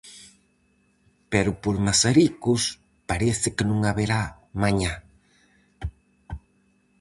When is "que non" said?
3.55-3.79